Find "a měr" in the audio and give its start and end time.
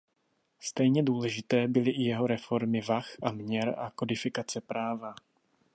3.23-3.75